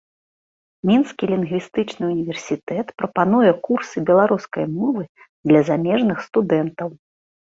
[0.89, 5.03] Мінскі лінгвістычны універсітэт прапануе курсы беларускай мовы
[5.53, 6.89] для замежных студэнтаў.